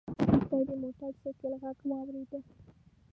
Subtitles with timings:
[0.25, 2.31] وروسته يې د موټر سايکل غږ واورېد.